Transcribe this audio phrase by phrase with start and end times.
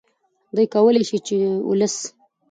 [0.49, 1.35] چې دوی کولې شي چې
[1.69, 1.95] ولس